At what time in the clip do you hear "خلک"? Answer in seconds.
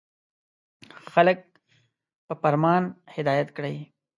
1.11-1.37